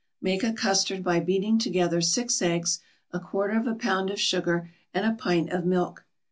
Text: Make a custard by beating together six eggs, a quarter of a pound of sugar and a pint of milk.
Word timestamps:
Make 0.19 0.41
a 0.43 0.51
custard 0.51 1.03
by 1.03 1.19
beating 1.19 1.59
together 1.59 2.01
six 2.01 2.41
eggs, 2.41 2.79
a 3.13 3.19
quarter 3.19 3.55
of 3.55 3.67
a 3.67 3.75
pound 3.75 4.09
of 4.09 4.19
sugar 4.19 4.71
and 4.95 5.05
a 5.05 5.13
pint 5.13 5.51
of 5.51 5.63
milk. 5.63 6.05